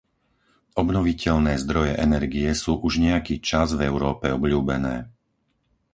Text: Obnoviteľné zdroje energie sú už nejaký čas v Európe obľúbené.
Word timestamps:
Obnoviteľné 0.83 1.53
zdroje 1.63 1.93
energie 2.07 2.49
sú 2.61 2.71
už 2.87 2.93
nejaký 3.07 3.35
čas 3.49 3.67
v 3.77 3.81
Európe 3.91 4.27
obľúbené. 4.37 4.95